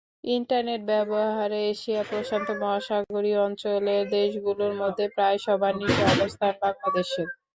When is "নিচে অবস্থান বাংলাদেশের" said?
5.79-7.27